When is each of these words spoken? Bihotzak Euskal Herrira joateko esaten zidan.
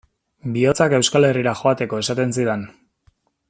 Bihotzak 0.55 0.95
Euskal 0.99 1.27
Herrira 1.29 1.55
joateko 1.61 2.01
esaten 2.05 2.35
zidan. 2.39 2.65